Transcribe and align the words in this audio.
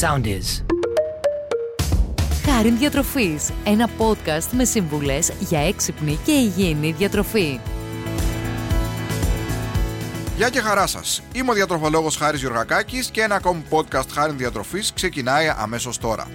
sound 0.00 0.26
is. 0.26 0.64
Χάριν 2.44 2.78
Διατροφής, 2.78 3.50
ένα 3.64 3.88
podcast 3.98 4.48
με 4.52 4.64
σύμβουλες 4.64 5.32
για 5.38 5.60
έξυπνη 5.60 6.18
και 6.24 6.32
υγιεινή 6.32 6.92
διατροφή. 6.92 7.60
Γεια 10.36 10.48
και 10.48 10.60
χαρά 10.60 10.86
σας. 10.86 11.22
Είμαι 11.34 11.50
ο 11.50 11.54
διατροφολόγος 11.54 12.16
Χάρης 12.16 12.40
Γιωργακάκης 12.40 13.10
και 13.10 13.22
ένα 13.22 13.34
ακόμη 13.34 13.62
podcast 13.70 14.08
Χάριν 14.12 14.36
Διατροφής 14.36 14.92
ξεκινάει 14.92 15.52
αμέσως 15.56 15.98
τώρα. 15.98 16.28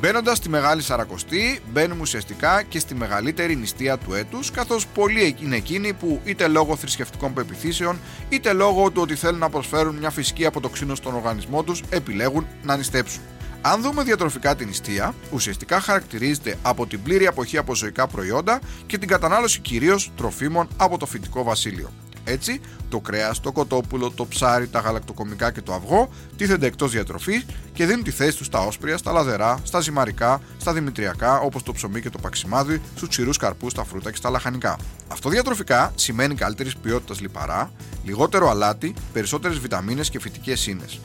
Μπαίνοντας 0.00 0.36
στη 0.36 0.48
Μεγάλη 0.48 0.82
Σαρακοστή, 0.82 1.60
μπαίνουμε 1.72 2.00
ουσιαστικά 2.00 2.62
και 2.62 2.78
στη 2.78 2.94
μεγαλύτερη 2.94 3.56
νηστεία 3.56 3.98
του 3.98 4.14
έτους, 4.14 4.50
καθώς 4.50 4.86
πολλοί 4.86 5.36
είναι 5.42 5.56
εκείνοι 5.56 5.92
που 5.92 6.20
είτε 6.24 6.48
λόγω 6.48 6.76
θρησκευτικών 6.76 7.32
πεπιθήσεων, 7.32 7.98
είτε 8.28 8.52
λόγω 8.52 8.90
του 8.90 9.02
ότι 9.02 9.14
θέλουν 9.14 9.38
να 9.38 9.48
προσφέρουν 9.48 9.96
μια 9.96 10.10
φυσική 10.10 10.46
αποτοξίνο 10.46 10.94
στον 10.94 11.14
οργανισμό 11.14 11.62
τους, 11.62 11.82
επιλέγουν 11.88 12.46
να 12.62 12.76
νηστέψουν. 12.76 13.22
Αν 13.62 13.82
δούμε 13.82 14.02
διατροφικά 14.02 14.56
την 14.56 14.66
νηστεία, 14.66 15.14
ουσιαστικά 15.32 15.80
χαρακτηρίζεται 15.80 16.58
από 16.62 16.86
την 16.86 17.02
πλήρη 17.02 17.26
αποχή 17.26 17.58
από 17.58 17.74
ζωικά 17.74 18.06
προϊόντα 18.06 18.60
και 18.86 18.98
την 18.98 19.08
κατανάλωση 19.08 19.60
κυρίως 19.60 20.12
τροφίμων 20.16 20.68
από 20.76 20.98
το 20.98 21.06
φυτικό 21.06 21.42
βασίλειο. 21.42 21.90
Έτσι, 22.28 22.60
το 22.88 23.00
κρέα, 23.00 23.34
το 23.42 23.52
κοτόπουλο, 23.52 24.10
το 24.10 24.26
ψάρι, 24.26 24.68
τα 24.68 24.78
γαλακτοκομικά 24.78 25.50
και 25.52 25.60
το 25.62 25.72
αυγό 25.72 26.08
τίθενται 26.36 26.66
εκτός 26.66 26.90
διατροφής 26.90 27.46
και 27.72 27.86
δίνουν 27.86 28.04
τη 28.04 28.10
θέση 28.10 28.36
τους 28.36 28.46
στα 28.46 28.60
όσπρια, 28.60 28.96
στα 28.96 29.12
λαδερά, 29.12 29.58
στα 29.62 29.80
ζυμαρικά, 29.80 30.40
στα 30.58 30.72
δημητριακά 30.72 31.38
όπως 31.38 31.62
το 31.62 31.72
ψωμί 31.72 32.00
και 32.00 32.10
το 32.10 32.18
παξιμάδι, 32.18 32.80
στους 32.96 33.08
ξηρούς 33.08 33.36
καρπούς, 33.36 33.72
στα 33.72 33.84
φρούτα 33.84 34.10
και 34.10 34.16
στα 34.16 34.30
λαχανικά. 34.30 34.76
Αυτό 35.08 35.28
διατροφικά 35.28 35.92
σημαίνει 35.94 36.34
καλύτερης 36.34 36.76
ποιότητας 36.76 37.20
λιπαρά, 37.20 37.70
λιγότερο 38.04 38.50
αλάτι, 38.50 38.94
περισσότερες 39.12 39.58
βιταμίνες 39.58 40.10
και 40.10 40.20
φυτικές 40.20 40.66
ίνες. 40.66 41.00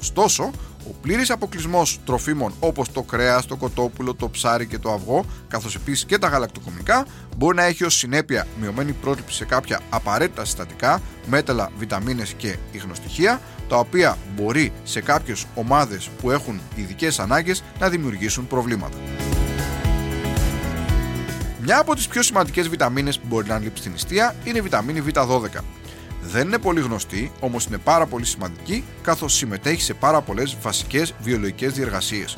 Ωστόσο, 0.00 0.50
ο 0.88 0.94
πλήρης 1.02 1.30
αποκλεισμός 1.30 1.98
τροφίμων 2.04 2.52
όπως 2.60 2.92
το 2.92 3.02
κρέας, 3.02 3.46
το 3.46 3.56
κοτόπουλο, 3.56 4.14
το 4.14 4.28
ψάρι 4.28 4.66
και 4.66 4.78
το 4.78 4.92
αυγό, 4.92 5.24
καθώς 5.48 5.74
επίσης 5.74 6.04
και 6.04 6.18
τα 6.18 6.28
γαλακτοκομικά, 6.28 7.06
μπορεί 7.36 7.56
να 7.56 7.64
έχει 7.64 7.84
ως 7.84 7.94
συνέπεια 7.94 8.46
μειωμένη 8.60 8.92
πρόσληψη 8.92 9.36
σε 9.36 9.44
κάποια 9.44 9.80
απαραίτητα 9.90 10.44
συστατικά, 10.44 11.00
μέταλλα, 11.26 11.70
βιταμίνες 11.78 12.32
και 12.32 12.56
υγνοστοιχεία, 12.72 13.40
τα 13.68 13.76
οποία 13.76 14.18
μπορεί 14.36 14.72
σε 14.84 15.00
κάποιες 15.00 15.46
ομάδες 15.54 16.08
που 16.20 16.30
έχουν 16.30 16.60
ειδικές 16.74 17.18
ανάγκες 17.18 17.62
να 17.78 17.88
δημιουργήσουν 17.88 18.46
προβλήματα. 18.46 18.96
Μια 21.62 21.78
από 21.78 21.94
τις 21.94 22.08
πιο 22.08 22.22
σημαντικές 22.22 22.68
βιταμίνες 22.68 23.18
που 23.18 23.26
μπορεί 23.28 23.48
να 23.48 23.58
λείψει 23.58 23.80
στην 23.80 23.92
νηστεία 23.92 24.34
είναι 24.44 24.58
η 24.58 24.60
βιταμίνη 24.60 25.02
Β12. 25.06 25.60
Δεν 26.32 26.46
είναι 26.46 26.58
πολύ 26.58 26.80
γνωστή, 26.80 27.32
όμως 27.40 27.64
είναι 27.64 27.78
πάρα 27.78 28.06
πολύ 28.06 28.24
σημαντική, 28.24 28.84
καθώς 29.02 29.34
συμμετέχει 29.34 29.82
σε 29.82 29.94
πάρα 29.94 30.20
πολλές 30.20 30.56
βασικές 30.62 31.14
βιολογικές 31.22 31.72
διεργασίες. 31.72 32.36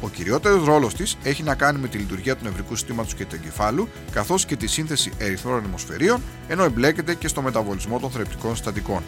Ο 0.00 0.08
κυριότερος 0.08 0.64
ρόλος 0.64 0.94
της 0.94 1.16
έχει 1.22 1.42
να 1.42 1.54
κάνει 1.54 1.78
με 1.78 1.88
τη 1.88 1.98
λειτουργία 1.98 2.36
του 2.36 2.44
νευρικού 2.44 2.76
συστήματος 2.76 3.14
και 3.14 3.24
του 3.24 3.34
εγκεφάλου, 3.34 3.88
καθώς 4.12 4.44
και 4.44 4.56
τη 4.56 4.66
σύνθεση 4.66 5.12
ερυθρών 5.18 5.64
αιμοσφαιρίων, 5.64 6.22
ενώ 6.48 6.64
εμπλέκεται 6.64 7.14
και 7.14 7.28
στο 7.28 7.42
μεταβολισμό 7.42 7.98
των 7.98 8.10
θρεπτικών 8.10 8.56
συστατικών. 8.56 9.02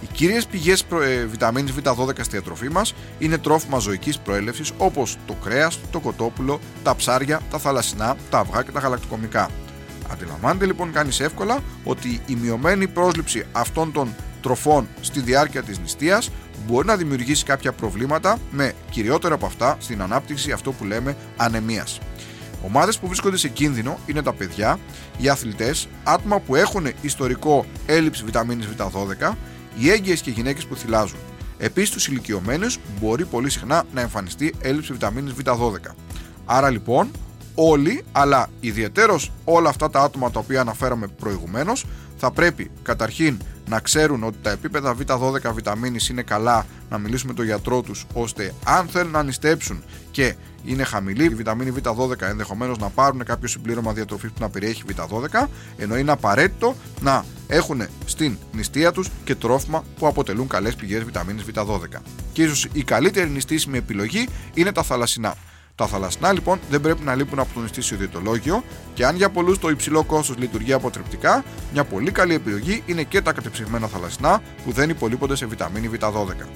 Οι 0.00 0.06
κύριες 0.12 0.46
πηγές 0.46 0.84
ε, 1.02 1.24
βιταμίνης 1.24 1.72
Β12 1.72 2.08
στη 2.14 2.30
διατροφή 2.30 2.70
μας 2.70 2.94
είναι 3.18 3.38
τρόφιμα 3.38 3.78
ζωικής 3.78 4.18
προέλευσης 4.18 4.72
όπως 4.78 5.16
το 5.26 5.32
κρέας, 5.44 5.78
το 5.90 6.00
κοτόπουλο, 6.00 6.60
τα 6.82 6.96
ψάρια, 6.96 7.40
τα 7.50 7.58
θαλασσινά, 7.58 8.16
τα 8.30 8.38
αυγά 8.38 8.62
και 8.62 8.70
τα 8.70 8.80
γαλακτοκομικά. 8.80 9.50
Αντιλαμβάνεται 10.12 10.66
λοιπόν 10.66 10.92
κανείς 10.92 11.20
εύκολα 11.20 11.58
ότι 11.84 12.20
η 12.26 12.34
μειωμένη 12.34 12.88
πρόσληψη 12.88 13.44
αυτών 13.52 13.92
των 13.92 14.14
τροφών 14.42 14.88
στη 15.00 15.20
διάρκεια 15.20 15.62
της 15.62 15.78
νηστείας 15.78 16.30
μπορεί 16.66 16.86
να 16.86 16.96
δημιουργήσει 16.96 17.44
κάποια 17.44 17.72
προβλήματα 17.72 18.38
με 18.50 18.72
κυριότερο 18.90 19.34
από 19.34 19.46
αυτά 19.46 19.76
στην 19.80 20.02
ανάπτυξη 20.02 20.52
αυτό 20.52 20.72
που 20.72 20.84
λέμε 20.84 21.16
ανεμίας. 21.36 21.98
Ομάδες 22.64 22.98
που 22.98 23.06
βρίσκονται 23.06 23.36
σε 23.36 23.48
κίνδυνο 23.48 23.98
είναι 24.06 24.22
τα 24.22 24.32
παιδιά, 24.32 24.78
οι 25.18 25.28
αθλητές, 25.28 25.88
άτομα 26.04 26.38
που 26.40 26.54
έχουν 26.54 26.86
ιστορικό 27.00 27.64
έλλειψη 27.86 28.24
βιταμίνης 28.24 28.68
Β12, 28.76 29.36
οι 29.78 29.90
έγκυες 29.90 30.20
και 30.20 30.30
οι 30.30 30.32
γυναίκες 30.32 30.66
που 30.66 30.76
θυλάζουν. 30.76 31.18
Επίσης 31.58 31.88
στους 31.88 32.08
ηλικιωμένους 32.08 32.78
μπορεί 33.00 33.24
πολύ 33.24 33.50
συχνά 33.50 33.84
να 33.94 34.00
εμφανιστεί 34.00 34.54
έλλειψη 34.60 34.92
βιταμίνης 34.92 35.32
Β12. 35.44 35.94
Άρα 36.44 36.70
λοιπόν 36.70 37.10
όλοι, 37.54 38.04
αλλά 38.12 38.48
ιδιαίτερω 38.60 39.20
όλα 39.44 39.68
αυτά 39.68 39.90
τα 39.90 40.00
άτομα 40.00 40.30
τα 40.30 40.38
οποία 40.38 40.60
αναφέραμε 40.60 41.06
προηγουμένως, 41.06 41.84
θα 42.16 42.30
πρέπει 42.30 42.70
καταρχήν 42.82 43.38
να 43.68 43.80
ξέρουν 43.80 44.24
ότι 44.24 44.36
τα 44.42 44.50
επίπεδα 44.50 44.96
Β12 44.96 45.52
βιταμίνης 45.54 46.08
είναι 46.08 46.22
καλά, 46.22 46.66
να 46.90 46.98
μιλήσουμε 46.98 47.30
με 47.30 47.36
τον 47.36 47.46
γιατρό 47.46 47.82
τους, 47.82 48.06
ώστε 48.12 48.54
αν 48.64 48.86
θέλουν 48.86 49.10
να 49.10 49.22
νηστέψουν 49.22 49.82
και 50.10 50.34
είναι 50.64 50.82
χαμηλή 50.84 51.24
η 51.24 51.28
βιταμίνη 51.28 51.72
Β12, 51.82 52.20
ενδεχομένως 52.20 52.78
να 52.78 52.88
πάρουν 52.88 53.24
κάποιο 53.24 53.48
συμπλήρωμα 53.48 53.92
διατροφής 53.92 54.30
που 54.30 54.40
να 54.40 54.48
περιέχει 54.48 54.82
Β12, 54.88 55.46
ενώ 55.76 55.96
είναι 55.96 56.10
απαραίτητο 56.10 56.74
να 57.00 57.24
έχουν 57.46 57.82
στην 58.04 58.36
νηστεία 58.52 58.92
τους 58.92 59.08
και 59.24 59.34
τρόφιμα 59.34 59.84
που 59.98 60.06
αποτελούν 60.06 60.48
καλές 60.48 60.74
πηγές 60.74 61.04
βιταμίνης 61.04 61.44
Β12. 61.54 61.78
Και 62.32 62.42
ίσως 62.42 62.68
η 62.72 62.82
καλύτερη 62.84 63.30
νηστήσιμη 63.30 63.78
επιλογή 63.78 64.28
είναι 64.54 64.72
τα 64.72 64.82
θαλασσινά. 64.82 65.34
Τα 65.74 65.86
θαλασσινά 65.86 66.32
λοιπόν 66.32 66.60
δεν 66.70 66.80
πρέπει 66.80 67.02
να 67.02 67.14
λείπουν 67.14 67.38
από 67.38 67.54
το 67.54 67.60
νηστήσιο 67.60 67.96
διαιτολόγιο 67.96 68.64
και 68.94 69.06
αν 69.06 69.16
για 69.16 69.30
πολλούς 69.30 69.58
το 69.58 69.68
υψηλό 69.68 70.04
κόστος 70.04 70.36
λειτουργεί 70.38 70.72
αποτρεπτικά, 70.72 71.44
μια 71.72 71.84
πολύ 71.84 72.10
καλή 72.10 72.34
επιλογή 72.34 72.82
είναι 72.86 73.02
και 73.02 73.20
τα 73.20 73.32
κατεψυγμένα 73.32 73.86
θαλασσινά 73.86 74.42
που 74.64 74.72
δεν 74.72 74.90
υπολείπονται 74.90 75.36
σε 75.36 75.46
βιταμίνη 75.46 75.90
Β12. 75.92 76.46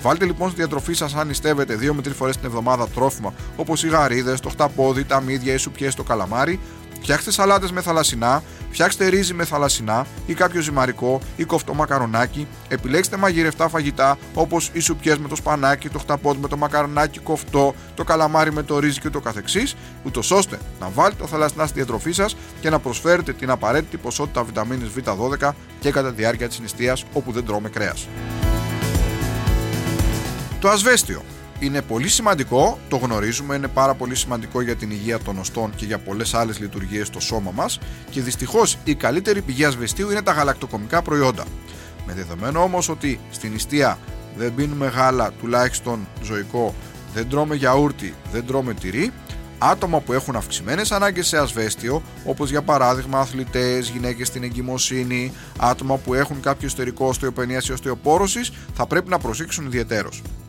Βάλτε 0.00 0.24
λοιπόν 0.24 0.48
στη 0.48 0.56
διατροφή 0.56 0.92
σας, 0.92 1.14
αν 1.14 1.26
νηστεύετε 1.26 1.74
2 1.74 1.92
με 1.92 2.00
3 2.04 2.10
φορές 2.14 2.36
την 2.36 2.46
εβδομάδα 2.46 2.88
τρόφιμα 2.88 3.34
όπως 3.56 3.84
οι 3.84 3.88
γαρίδες, 3.88 4.40
το 4.40 4.48
χταπόδι, 4.48 5.04
τα 5.04 5.20
μύδια, 5.20 5.54
οι 5.54 5.56
σουπιές, 5.56 5.94
το 5.94 6.02
καλαμάρι, 6.02 6.60
Φτιάξτε 7.00 7.30
σαλάτες 7.30 7.72
με 7.72 7.80
θαλασσινά, 7.80 8.42
φτιάξτε 8.70 9.06
ρύζι 9.06 9.34
με 9.34 9.44
θαλασσινά 9.44 10.06
ή 10.26 10.34
κάποιο 10.34 10.60
ζυμαρικό 10.60 11.20
ή 11.36 11.44
κοφτό 11.44 11.74
μακαρονάκι. 11.74 12.46
Επιλέξτε 12.68 13.16
μαγειρευτά 13.16 13.68
φαγητά 13.68 14.18
όπως 14.34 14.70
οι 14.72 14.80
σουπιές 14.80 15.18
με 15.18 15.28
το 15.28 15.36
σπανάκι, 15.36 15.88
το 15.88 15.98
χταπόδι 15.98 16.38
με 16.40 16.48
το 16.48 16.56
μακαρονάκι 16.56 17.18
κοφτό, 17.18 17.74
το 17.94 18.04
καλαμάρι 18.04 18.52
με 18.52 18.62
το 18.62 18.78
ρύζι 18.78 19.00
και 19.00 19.10
το 19.10 19.20
καθεξής, 19.20 19.76
ούτως 20.04 20.30
ώστε 20.30 20.58
να 20.80 20.88
βάλετε 20.94 21.22
τα 21.22 21.26
θαλασσινά 21.26 21.66
στη 21.66 21.74
διατροφή 21.74 22.12
σας 22.12 22.36
και 22.60 22.70
να 22.70 22.78
προσφέρετε 22.78 23.32
την 23.32 23.50
απαραίτητη 23.50 23.96
ποσότητα 23.96 24.44
βιταμίνης 24.44 24.88
Β12 24.96 25.50
και 25.80 25.90
κατά 25.90 26.08
τη 26.08 26.14
διάρκεια 26.14 26.48
της 26.48 26.60
νηστείας 26.60 27.04
όπου 27.12 27.32
δεν 27.32 27.44
τρώμε 27.44 27.68
κρέας. 27.68 28.08
Το 30.60 30.68
ασβέστιο 30.68 31.22
είναι 31.58 31.82
πολύ 31.82 32.08
σημαντικό, 32.08 32.78
το 32.88 32.96
γνωρίζουμε, 32.96 33.54
είναι 33.54 33.68
πάρα 33.68 33.94
πολύ 33.94 34.14
σημαντικό 34.14 34.60
για 34.60 34.76
την 34.76 34.90
υγεία 34.90 35.18
των 35.18 35.38
οστών 35.38 35.72
και 35.76 35.84
για 35.84 35.98
πολλές 35.98 36.34
άλλες 36.34 36.58
λειτουργίες 36.58 37.06
στο 37.06 37.20
σώμα 37.20 37.50
μας 37.54 37.78
και 38.10 38.20
δυστυχώς 38.20 38.78
η 38.84 38.94
καλύτερη 38.94 39.40
πηγή 39.40 39.64
ασβεστίου 39.64 40.10
είναι 40.10 40.22
τα 40.22 40.32
γαλακτοκομικά 40.32 41.02
προϊόντα. 41.02 41.44
Με 42.06 42.12
δεδομένο 42.12 42.62
όμως 42.62 42.88
ότι 42.88 43.20
στην 43.30 43.52
νηστεία 43.52 43.98
δεν 44.36 44.54
πίνουμε 44.54 44.86
γάλα 44.86 45.32
τουλάχιστον 45.32 46.08
ζωικό, 46.22 46.74
δεν 47.14 47.28
τρώμε 47.28 47.54
γιαούρτι, 47.54 48.14
δεν 48.32 48.46
τρώμε 48.46 48.74
τυρί, 48.74 49.12
άτομα 49.58 50.00
που 50.00 50.12
έχουν 50.12 50.36
αυξημένες 50.36 50.92
ανάγκες 50.92 51.26
σε 51.26 51.38
ασβέστιο, 51.38 52.02
όπως 52.24 52.50
για 52.50 52.62
παράδειγμα 52.62 53.18
αθλητές, 53.20 53.88
γυναίκες 53.88 54.26
στην 54.26 54.42
εγκυμοσύνη, 54.42 55.32
άτομα 55.58 55.96
που 55.96 56.14
έχουν 56.14 56.40
κάποιο 56.40 56.66
εσωτερικό 56.66 57.06
οστεοπενίας 57.06 57.68
ή 57.68 57.72
οστεοπόρωσης, 57.72 58.52
θα 58.74 58.86
πρέπει 58.86 59.08
να 59.08 59.18
προσέξουν 59.18 59.66
ιδιαίτερω. 59.66 60.08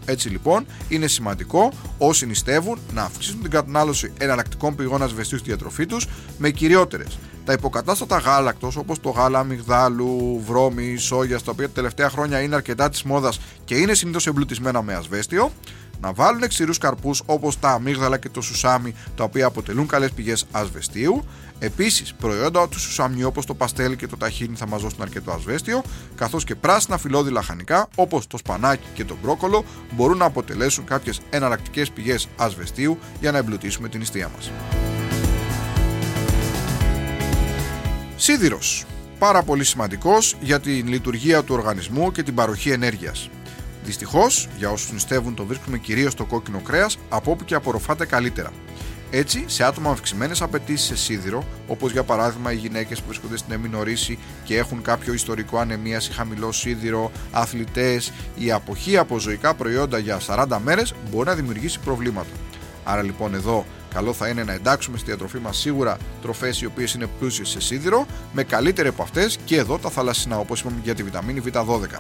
Έτσι 0.09 0.29
λοιπόν, 0.29 0.66
είναι 0.90 1.07
σημαντικό 1.07 1.72
όσοι 1.97 2.25
νηστεύουν 2.25 2.79
να 2.94 3.03
αυξήσουν 3.03 3.41
την 3.41 3.50
κατανάλωση 3.50 4.13
εναλλακτικών 4.18 4.75
πηγών 4.75 5.01
ασβεστίου 5.01 5.38
στη 5.38 5.47
διατροφή 5.47 5.85
τους 5.85 6.07
με 6.38 6.50
κυριότερες. 6.50 7.19
Τα 7.45 7.53
υποκατάστατα 7.53 8.18
γάλακτος 8.18 8.75
όπως 8.75 9.00
το 9.00 9.09
γάλα 9.09 9.40
αμυγδάλου, 9.40 10.41
βρώμη, 10.45 10.97
σόγια, 10.97 11.38
τα 11.38 11.51
οποία 11.51 11.68
τα 11.68 11.73
τελευταία 11.73 12.09
χρόνια 12.09 12.41
είναι 12.41 12.56
αρκετά 12.56 12.90
της 12.90 13.03
μόδας 13.03 13.40
και 13.66 13.75
είναι 13.75 13.94
συνήθως 13.94 14.28
εμπλουτισμένα 14.28 14.81
με 14.81 14.94
ασβέστιο, 14.94 15.51
να 16.01 16.13
βάλουν 16.13 16.47
ξηρούς 16.47 16.77
καρπούς 16.77 17.21
όπως 17.25 17.59
τα 17.59 17.69
αμύγδαλα 17.69 18.17
και 18.17 18.29
το 18.29 18.41
σουσάμι, 18.41 18.95
τα 19.15 19.23
οποία 19.23 19.45
αποτελούν 19.45 19.88
καλές 19.88 20.11
πηγές 20.11 20.45
ασβεστίου. 20.51 21.25
Επίσης, 21.59 22.13
προϊόντα 22.13 22.67
του 22.67 22.79
σουσαμιού 22.79 23.27
όπως 23.27 23.45
το 23.45 23.53
παστέλ 23.53 23.95
και 23.95 24.07
το 24.07 24.17
ταχίνι 24.17 24.55
θα 24.55 24.67
μας 24.67 24.81
δώσουν 24.81 25.01
αρκετό 25.01 25.31
ασβέστιο, 25.31 25.83
καθώς 26.15 26.44
και 26.44 26.55
πράσινα 26.55 26.97
φυλλώδη 26.97 27.31
λαχανικά 27.31 27.88
όπως 27.95 28.27
το 28.27 28.38
σπανάκι 28.38 28.88
και 28.94 29.05
το 29.05 29.17
μπρόκολο 29.21 29.63
μπορούν 29.94 30.17
να 30.17 30.25
αποτελέσουν 30.25 30.85
κάποιες 30.85 31.19
εναλλακτικές 31.29 31.91
πηγές 31.91 32.27
ασβεστίου 32.38 32.97
για 33.19 33.31
να 33.31 33.38
εμπλουτίσουμε 33.38 33.89
την 33.89 33.99
νηστεία 33.99 34.31
μας. 34.35 34.51
Σίδηρος. 38.15 38.85
Πάρα 39.19 39.44
πολύ 39.44 39.63
σημαντικός 39.63 40.35
για 40.41 40.59
την 40.59 40.88
λειτουργία 40.88 41.44
του 41.44 41.53
οργανισμού 41.55 42.11
και 42.11 42.23
την 42.23 42.35
παροχή 42.35 42.69
ενέργειας. 42.69 43.29
Δυστυχώς, 43.88 44.48
για 44.57 44.69
όσους 44.69 44.92
νηστεύουν 44.92 45.36
το 45.36 45.45
βρίσκουμε 45.45 45.78
κυρίως 45.78 46.12
στο 46.12 46.25
κόκκινο 46.25 46.60
κρέας, 46.60 46.98
από 47.10 47.31
όπου 47.31 47.45
και 47.45 47.56
απορροφάται 47.56 48.06
καλύτερα. 48.06 48.51
Έτσι, 49.12 49.44
σε 49.48 49.63
άτομα 49.63 49.88
με 49.88 49.94
αυξημένες 49.94 50.42
απαιτήσεις 50.42 50.88
σε 50.88 50.95
σίδηρο, 50.95 51.44
όπως 51.68 51.92
για 51.92 52.04
παράδειγμα 52.04 52.51
οι 52.51 52.56
γυναίκες 52.56 53.00
που 53.00 53.07
βρίσκονται 53.07 53.38
στην 53.38 53.54
εμινορίση 53.54 54.18
και 54.44 54.57
έχουν 54.57 54.81
κάποιο 54.81 55.13
ιστορικό 55.13 55.57
ανεμίας 55.57 56.07
ή 56.07 56.12
χαμηλό 56.12 56.51
σίδηρο, 56.51 57.12
αθλητές, 57.31 58.12
η 58.36 58.51
αποχή 58.51 58.98
από 58.98 59.19
ζωικά 59.19 59.54
προϊόντα 59.54 59.98
για 59.98 60.19
40 60.28 60.60
μέρες 60.63 60.94
μπορεί 61.12 61.28
να 61.28 61.36
δημιουργήσει 61.36 61.80
προβλήματα. 61.80 62.30
Άρα 62.83 63.01
λοιπόν 63.01 63.33
εδώ 63.33 63.66
καλό 63.94 64.13
θα 64.13 64.28
είναι 64.28 64.44
να 64.44 64.54
εντάξουμε 64.54 64.98
στη 64.98 65.06
διατροφή 65.06 65.38
μας 65.38 65.57
σίγουρα 65.57 65.98
τροφές 66.22 66.62
οι 66.62 66.66
οποίες 66.66 66.94
είναι 66.94 67.07
πλούσιες 67.19 67.50
σε 67.50 67.62
σίδηρο, 67.62 68.06
με 68.33 68.44
καλύτερη 68.44 68.88
από 68.88 69.04
αυτές 69.04 69.38
και 69.45 69.57
εδώ 69.57 69.78
τα 69.78 69.90
θαλασσινά, 69.90 70.38
όπως 70.38 70.60
είπαμε 70.60 70.80
για 70.83 70.95
τη 70.95 71.04
βιταμίνη 71.04 71.42
Β12. 71.45 72.00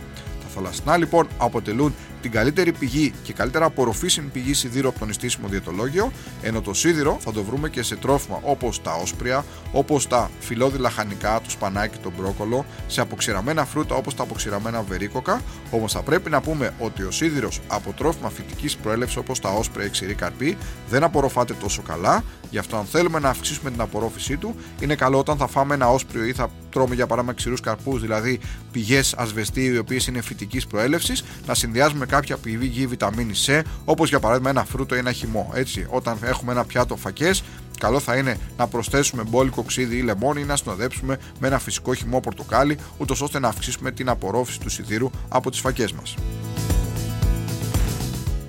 Τα 0.57 0.63
θαλασσινά 0.63 0.97
λοιπόν 0.97 1.27
αποτελούν 1.37 1.93
την 2.21 2.31
καλύτερη 2.31 2.71
πηγή 2.71 3.13
και 3.23 3.33
καλύτερα 3.33 3.65
απορροφήσιμη 3.65 4.27
πηγή 4.27 4.53
σιδήρου 4.53 4.87
από 4.87 4.99
το 4.99 5.05
νηστίσιμο 5.05 5.47
διαιτολόγιο, 5.47 6.11
ενώ 6.41 6.61
το 6.61 6.73
σίδηρο 6.73 7.17
θα 7.19 7.31
το 7.31 7.43
βρούμε 7.43 7.69
και 7.69 7.83
σε 7.83 7.95
τρόφιμα 7.95 8.39
όπως 8.41 8.81
τα 8.81 8.93
όσπρια, 8.93 9.45
όπως 9.71 10.07
τα 10.07 10.31
φιλόδη 10.39 10.77
λαχανικά, 10.77 11.41
το 11.43 11.49
σπανάκι, 11.49 11.97
το 11.97 12.11
μπρόκολο, 12.17 12.65
σε 12.87 13.01
αποξηραμένα 13.01 13.65
φρούτα 13.65 13.95
όπως 13.95 14.15
τα 14.15 14.23
αποξηραμένα 14.23 14.81
βερίκοκα. 14.81 15.41
Όμως 15.71 15.91
θα 15.91 16.01
πρέπει 16.01 16.29
να 16.29 16.41
πούμε 16.41 16.73
ότι 16.79 17.03
ο 17.03 17.11
σίδηρος 17.11 17.59
από 17.67 17.93
τρόφιμα 17.93 18.29
φυτικής 18.29 18.75
προέλευσης 18.75 19.17
όπως 19.17 19.39
τα 19.39 19.49
όσπρια 19.49 19.85
ή 19.85 19.89
ξηρή 19.89 20.13
καρπή 20.13 20.57
δεν 20.89 21.03
απορροφάται 21.03 21.53
τόσο 21.53 21.81
καλά. 21.81 22.23
Γι' 22.49 22.57
αυτό, 22.57 22.77
αν 22.77 22.85
θέλουμε 22.85 23.19
να 23.19 23.29
αυξήσουμε 23.29 23.71
την 23.71 23.81
απορρόφησή 23.81 24.37
του, 24.37 24.55
είναι 24.79 24.95
καλό 24.95 25.19
όταν 25.19 25.37
θα 25.37 25.47
φάμε 25.47 25.73
ένα 25.73 25.89
όσπριο 25.89 26.25
ή 26.25 26.33
θα 26.33 26.49
τρώμε 26.69 26.95
για 26.95 27.07
παράδειγμα 27.07 27.35
ξηρούς 27.35 27.61
καρπούς, 27.61 28.01
δηλαδή 28.01 28.39
πηγές 28.71 29.13
ασβεστίου 29.17 29.73
οι 29.73 29.77
οποίες 29.77 30.07
είναι 30.07 30.21
φυτικής 30.21 30.67
προέλευσης, 30.67 31.23
να 31.47 31.53
συνδυάζουμε 31.53 32.05
κάποια 32.17 32.37
πηγή 32.37 32.87
βιταμίνη 32.87 33.33
C, 33.45 33.61
όπως 33.85 34.09
για 34.09 34.19
παράδειγμα 34.19 34.49
ένα 34.49 34.65
φρούτο 34.65 34.95
ή 34.95 34.97
ένα 34.97 35.11
χυμό. 35.11 35.51
Έτσι, 35.53 35.85
όταν 35.89 36.17
έχουμε 36.21 36.51
ένα 36.51 36.65
πιάτο 36.65 36.95
φακές, 36.95 37.43
καλό 37.79 37.99
θα 37.99 38.15
είναι 38.15 38.37
να 38.57 38.67
προσθέσουμε 38.67 39.23
μπόλικο 39.23 39.63
ξύδι 39.63 39.97
ή 39.97 40.01
λεμόνι 40.01 40.41
ή 40.41 40.43
να 40.43 40.55
συνοδέψουμε 40.55 41.19
με 41.39 41.47
ένα 41.47 41.59
φυσικό 41.59 41.93
χυμό 41.93 42.19
πορτοκάλι, 42.19 42.77
ούτως 42.97 43.21
ώστε 43.21 43.39
να 43.39 43.47
αυξήσουμε 43.47 43.91
την 43.91 44.09
απορρόφηση 44.09 44.59
του 44.59 44.69
σιδήρου 44.69 45.09
από 45.29 45.51
τις 45.51 45.59
φακές 45.59 45.91
μας. 45.91 46.15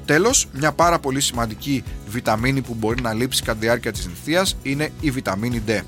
Τέλος, 0.05 0.47
μια 0.53 0.73
πάρα 0.73 0.99
πολύ 0.99 1.20
σημαντική 1.20 1.85
βιταμίνη 2.09 2.61
που 2.61 2.75
μπορεί 2.75 3.03
να 3.03 3.12
λείψει 3.12 3.43
κατά 3.43 3.59
τη 3.59 3.65
διάρκεια 3.65 3.93
της 3.93 4.06
νηστεία 4.06 4.47
είναι 4.62 4.93
η 5.00 5.11
βιταμίνη 5.11 5.62
D 5.67 5.81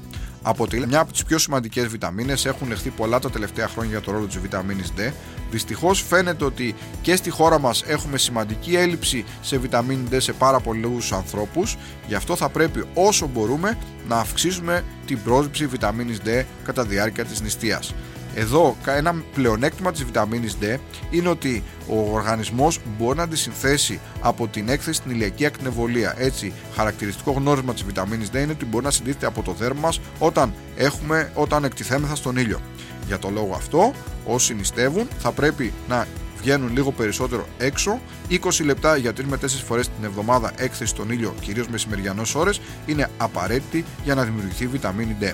αποτελεί 0.43 0.87
μια 0.87 1.01
από 1.01 1.13
τις 1.13 1.25
πιο 1.25 1.39
σημαντικές 1.39 1.87
βιταμίνες. 1.87 2.47
Έχουν 2.47 2.69
λεχθεί 2.69 2.91
πολλά 2.91 3.19
τα 3.19 3.31
τελευταία 3.31 3.69
χρόνια 3.69 3.91
για 3.91 4.01
το 4.01 4.11
ρόλο 4.13 4.27
της 4.27 4.39
βιταμίνης 4.39 4.93
D. 4.97 5.13
Δυστυχώς 5.51 6.03
φαίνεται 6.09 6.45
ότι 6.45 6.75
και 7.03 7.17
στη 7.17 7.31
χώρα 7.31 7.59
μας 7.59 7.83
έχουμε 7.87 8.19
σημαντική 8.19 8.77
έλλειψη 8.77 9.25
σε 9.41 9.59
βιταμίνη 9.59 10.09
D 10.11 10.17
σε 10.19 10.33
πάρα 10.33 10.61
πολλούς 10.61 11.13
ανθρώπους. 11.13 11.77
Γι' 12.07 12.15
αυτό 12.15 12.37
θα 12.37 12.49
πρέπει 12.49 12.85
όσο 12.95 13.27
μπορούμε 13.27 13.79
να 14.09 14.17
αυξήσουμε 14.17 14.85
την 15.07 15.23
πρόσληψη 15.23 15.67
βιταμίνης 15.67 16.19
D 16.25 16.45
κατά 16.65 16.83
τη 16.83 16.89
διάρκεια 16.89 17.25
της 17.25 17.41
νηστείας. 17.41 17.95
Εδώ 18.35 18.77
ένα 18.87 19.15
πλεονέκτημα 19.35 19.93
της 19.93 20.05
βιταμίνης 20.05 20.57
D 20.63 20.77
είναι 21.11 21.29
ότι 21.29 21.63
ο 21.89 22.15
οργανισμός 22.15 22.79
μπορεί 22.99 23.19
να 23.19 23.29
τη 23.29 23.37
συνθέσει 23.37 24.01
από 24.21 24.49
την 24.49 24.69
έκθεση 24.69 24.97
στην 24.97 25.11
ηλιακή 25.11 25.47
ακτινοβολία. 25.47 26.15
Έτσι, 26.19 26.53
χαρακτηριστικό 26.75 27.31
γνώρισμα 27.33 27.73
της 27.73 27.83
βιταμίνης 27.85 28.29
D 28.33 28.35
είναι 28.35 28.53
ότι 28.53 28.65
μπορεί 28.65 28.85
να 28.85 28.91
συντίθεται 28.91 29.27
από 29.27 29.43
το 29.43 29.53
δέρμα 29.53 29.81
μας 29.81 30.01
όταν, 30.19 30.55
έχουμε, 30.77 31.33
όταν 31.35 31.65
εκτιθέμεθα 31.65 32.15
στον 32.15 32.37
ήλιο. 32.37 32.61
Για 33.11 33.19
το 33.19 33.31
λόγο 33.31 33.55
αυτό, 33.55 33.93
όσοι 34.27 34.55
νηστεύουν 34.55 35.09
θα 35.19 35.33
πρέπει 35.33 35.73
να 35.89 36.07
βγαίνουν 36.41 36.73
λίγο 36.73 36.93
περισσότερο 36.93 37.47
έξω. 37.59 38.01
20 38.31 38.65
λεπτά 38.65 38.97
για 38.97 39.13
3 39.13 39.25
με 39.29 39.37
4 39.37 39.47
φορές 39.67 39.89
την 39.89 40.05
εβδομάδα 40.05 40.53
έκθεση 40.57 40.91
στον 40.91 41.11
ήλιο, 41.11 41.35
κυρίως 41.41 41.69
μεσημεριανές 41.69 42.35
ώρες, 42.35 42.61
είναι 42.87 43.11
απαραίτητη 43.17 43.85
για 44.05 44.15
να 44.15 44.25
δημιουργηθεί 44.25 44.67
βιταμίνη 44.67 45.17
D. 45.21 45.33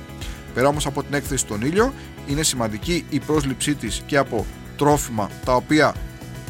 Πέρα 0.54 0.68
όμως 0.68 0.86
από 0.86 1.02
την 1.02 1.14
έκθεση 1.14 1.40
στον 1.40 1.62
ήλιο, 1.62 1.92
είναι 2.26 2.42
σημαντική 2.42 3.04
η 3.08 3.18
πρόσληψή 3.18 3.74
της 3.74 4.02
και 4.06 4.16
από 4.16 4.46
τρόφιμα 4.76 5.30
τα 5.44 5.54
οποία 5.54 5.94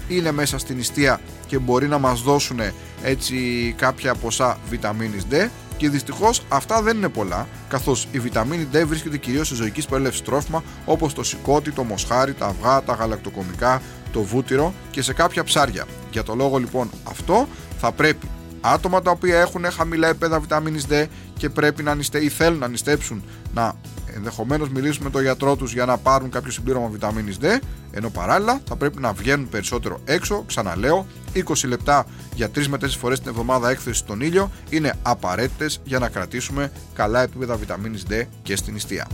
είναι 0.09 0.33
μέσα 0.33 0.59
στην 0.59 0.77
νηστεία 0.77 1.21
και 1.47 1.59
μπορεί 1.59 1.89
να 1.89 1.99
μας 1.99 2.23
δώσουν 2.23 2.61
έτσι 3.03 3.37
κάποια 3.79 4.15
ποσά 4.15 4.59
βιταμίνης 4.69 5.27
D 5.31 5.49
και 5.77 5.89
δυστυχώς 5.89 6.43
αυτά 6.49 6.83
δεν 6.83 6.97
είναι 6.97 7.09
πολλά, 7.09 7.49
καθώς 7.69 8.09
η 8.11 8.19
βιταμίνη 8.19 8.69
D 8.73 8.83
βρίσκεται 8.87 9.17
κυρίως 9.17 9.49
σε 9.49 9.55
ζωική 9.55 9.87
προέλευση 9.87 10.23
τρόφιμα 10.23 10.63
όπως 10.85 11.15
το 11.15 11.23
σηκώτη, 11.23 11.71
το 11.71 11.83
μοσχάρι, 11.83 12.35
τα 12.35 12.47
αυγά, 12.47 12.83
τα 12.83 12.95
γαλακτοκομικά, 12.95 13.83
το 14.13 14.23
βούτυρο 14.23 14.75
και 14.91 15.03
σε 15.03 15.13
κάποια 15.13 15.45
ψάρια. 15.45 15.85
Για 16.11 16.23
το 16.23 16.35
λόγο 16.35 16.59
λοιπόν 16.59 16.91
αυτό 17.05 17.49
θα 17.79 17.93
πρέπει 17.93 18.29
άτομα 18.61 19.03
τα 19.03 19.11
οποία 19.11 19.41
έχουν 19.41 19.65
χαμηλά 19.71 20.09
επίπεδα 20.09 20.41
βιταμίνης 20.41 20.87
D 20.91 21.07
και 21.37 21.49
πρέπει 21.49 21.83
να 21.83 21.95
νηστε, 21.95 22.19
ή 22.19 22.29
θέλουν 22.29 22.59
να 22.59 22.69
νηστέψουν 22.69 23.23
να 23.55 23.75
ενδεχομένως 24.17 24.69
μιλήσουν 24.69 25.05
με 25.05 25.11
τον 25.11 25.23
γιατρό 25.23 25.57
τους 25.57 25.73
για 25.73 25.85
να 25.85 25.99
πάρουν 25.99 26.31
κάποιο 26.31 26.51
συμπλήρωμα 26.53 26.89
βιταμίνης 26.89 27.37
D, 27.41 27.45
ενώ 27.91 28.11
παράλληλα 28.11 28.61
θα 28.69 28.77
πρέπει 28.77 29.01
να 29.01 29.13
βγαίνουν 29.13 29.49
περισσότερο 29.49 30.01
έξω. 30.05 30.45
Ξαναλέω, 30.47 31.07
20 31.35 31.69
λεπτά 31.69 32.07
για 32.35 32.51
3 32.55 32.67
με 32.67 32.77
4 32.77 32.87
φορές 32.99 33.21
την 33.21 33.29
εβδομάδα 33.29 33.71
έκθεση 33.71 33.99
στον 33.99 34.21
ήλιο 34.21 34.51
είναι 34.71 34.95
απαραίτητες 35.03 35.81
για 35.85 35.99
να 35.99 36.09
κρατήσουμε 36.09 36.73
καλά 36.95 37.23
επίπεδα 37.23 37.57
βιταμίνης 37.57 38.03
D 38.11 38.23
και 38.43 38.57
στην 38.57 38.73
νηστεία. 38.73 39.07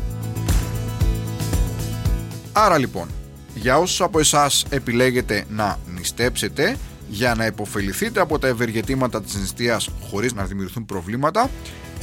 Άρα 2.53 2.79
λοιπόν, 2.79 3.09
για 3.55 3.79
όσους 3.79 4.01
από 4.01 4.19
εσάς 4.19 4.65
επιλέγετε 4.69 5.45
να 5.49 5.79
νηστέψετε, 5.95 6.77
για 7.09 7.35
να 7.35 7.47
υποφεληθείτε 7.47 8.21
από 8.21 8.39
τα 8.39 8.47
ευεργετήματα 8.47 9.23
της 9.23 9.35
νηστείας 9.35 9.89
χωρίς 10.11 10.33
να 10.33 10.45
δημιουργηθούν 10.45 10.87
προβλήματα, 10.87 11.51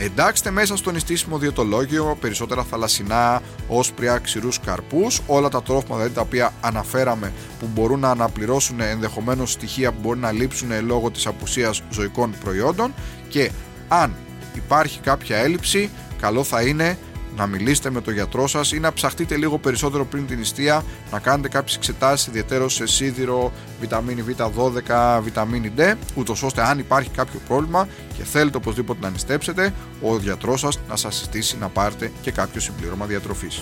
Εντάξτε 0.01 0.51
μέσα 0.51 0.77
στο 0.77 0.91
νηστίσιμο 0.91 1.37
διαιτολόγιο 1.37 2.17
περισσότερα 2.19 2.63
θαλασσινά, 2.63 3.41
όσπρια, 3.67 4.17
ξηρούς 4.17 4.59
καρπούς, 4.59 5.21
όλα 5.27 5.49
τα 5.49 5.61
τρόφιμα 5.61 5.95
δηλαδή 5.95 6.13
τα 6.13 6.21
οποία 6.21 6.53
αναφέραμε 6.61 7.33
που 7.59 7.69
μπορούν 7.73 7.99
να 7.99 8.09
αναπληρώσουν 8.09 8.79
ενδεχομένως 8.79 9.51
στοιχεία 9.51 9.91
που 9.91 9.97
μπορεί 10.01 10.19
να 10.19 10.31
λείψουν 10.31 10.69
λόγω 10.85 11.11
της 11.11 11.25
απουσίας 11.27 11.81
ζωικών 11.89 12.35
προϊόντων 12.43 12.93
και 13.29 13.51
αν 13.87 14.15
υπάρχει 14.55 14.99
κάποια 14.99 15.37
έλλειψη, 15.37 15.89
καλό 16.21 16.43
θα 16.43 16.61
είναι 16.61 16.97
να 17.39 17.47
μιλήσετε 17.47 17.89
με 17.89 18.01
τον 18.01 18.13
γιατρό 18.13 18.47
σας 18.47 18.71
ή 18.71 18.79
να 18.79 18.93
ψαχτείτε 18.93 19.35
λίγο 19.35 19.57
περισσότερο 19.57 20.05
πριν 20.05 20.27
την 20.27 20.37
νηστεία, 20.37 20.83
να 21.11 21.19
κάνετε 21.19 21.47
κάποιες 21.47 21.75
εξετάσεις 21.75 22.27
ιδιαίτερως 22.27 22.73
σε 22.73 22.85
σίδηρο, 22.85 23.51
βιταμίνη 23.79 24.23
Β12, 24.27 25.19
βιταμίνη 25.23 25.71
D, 25.77 25.93
ούτως 26.15 26.43
ώστε 26.43 26.61
αν 26.61 26.79
υπάρχει 26.79 27.09
κάποιο 27.09 27.39
πρόβλημα 27.47 27.87
και 28.17 28.23
θέλετε 28.23 28.57
οπωσδήποτε 28.57 28.99
να 29.01 29.09
νηστέψετε, 29.09 29.73
ο 30.01 30.17
γιατρός 30.17 30.59
σας 30.59 30.79
να 30.89 30.95
σας 30.95 31.15
συστήσει 31.15 31.57
να 31.59 31.67
πάρετε 31.67 32.11
και 32.21 32.31
κάποιο 32.31 32.61
συμπλήρωμα 32.61 33.05
διατροφής. 33.05 33.61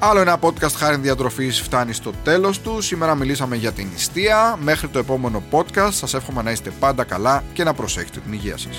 Άλλο 0.00 0.20
ένα 0.20 0.38
podcast 0.40 0.72
χάρη 0.76 0.96
διατροφής 0.96 1.60
φτάνει 1.60 1.92
στο 1.92 2.12
τέλος 2.24 2.60
του. 2.60 2.80
Σήμερα 2.80 3.14
μιλήσαμε 3.14 3.56
για 3.56 3.72
την 3.72 3.88
νηστεία. 3.92 4.58
Μέχρι 4.62 4.88
το 4.88 4.98
επόμενο 4.98 5.42
podcast 5.50 5.90
σας 5.90 6.14
εύχομαι 6.14 6.42
να 6.42 6.50
είστε 6.50 6.70
πάντα 6.80 7.04
καλά 7.04 7.44
και 7.52 7.64
να 7.64 7.74
προσέχετε 7.74 8.20
την 8.20 8.32
υγεία 8.32 8.56
σας. 8.56 8.78